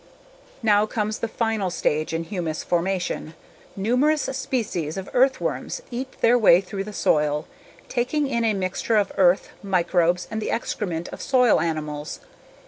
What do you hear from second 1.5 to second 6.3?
stage in humus formation. Numerous species of earthworms eat